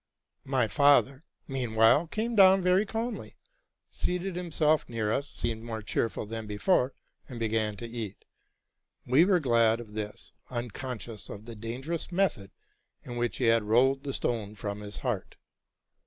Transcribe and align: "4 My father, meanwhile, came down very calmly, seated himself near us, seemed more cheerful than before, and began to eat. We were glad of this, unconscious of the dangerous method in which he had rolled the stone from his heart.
"4 0.45 0.49
My 0.49 0.67
father, 0.67 1.25
meanwhile, 1.47 2.07
came 2.07 2.35
down 2.35 2.63
very 2.63 2.87
calmly, 2.87 3.35
seated 3.91 4.35
himself 4.35 4.89
near 4.89 5.11
us, 5.11 5.29
seemed 5.29 5.61
more 5.61 5.83
cheerful 5.83 6.25
than 6.25 6.47
before, 6.47 6.95
and 7.29 7.39
began 7.39 7.75
to 7.77 7.85
eat. 7.87 8.25
We 9.05 9.25
were 9.25 9.39
glad 9.39 9.79
of 9.79 9.93
this, 9.93 10.31
unconscious 10.49 11.29
of 11.29 11.45
the 11.45 11.53
dangerous 11.53 12.11
method 12.11 12.49
in 13.03 13.15
which 13.15 13.37
he 13.37 13.45
had 13.45 13.61
rolled 13.61 14.03
the 14.03 14.11
stone 14.15 14.55
from 14.55 14.79
his 14.79 14.97
heart. 15.05 15.35